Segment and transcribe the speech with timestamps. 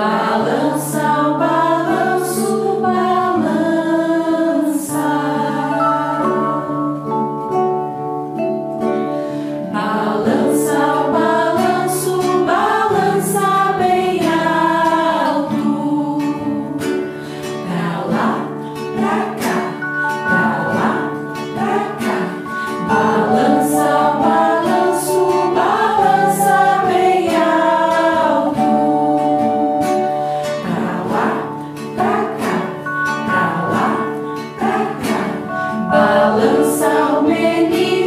[0.00, 1.49] balança o
[37.30, 37.99] bendito.